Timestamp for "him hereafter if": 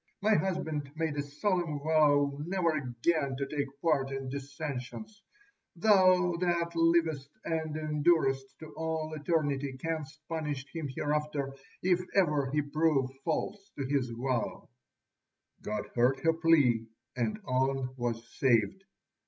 10.73-12.01